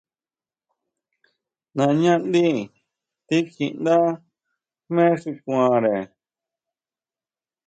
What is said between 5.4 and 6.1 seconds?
kuanre.